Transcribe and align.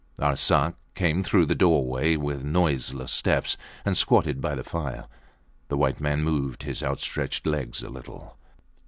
Arsat 0.17 0.73
came 0.95 1.21
through 1.21 1.45
the 1.45 1.53
doorway 1.53 2.15
with 2.15 2.43
noiseless 2.43 3.11
steps 3.11 3.55
and 3.85 3.95
squatted 3.95 4.37
down 4.41 4.41
by 4.41 4.55
the 4.55 4.63
fire. 4.63 5.05
The 5.67 5.77
white 5.77 6.01
man 6.01 6.23
moved 6.23 6.63
his 6.63 6.81
outstretched 6.81 7.45
legs 7.45 7.83
a 7.83 7.89
little. 7.89 8.35